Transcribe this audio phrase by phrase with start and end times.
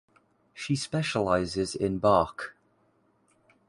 [0.55, 2.55] She specialises in Bach.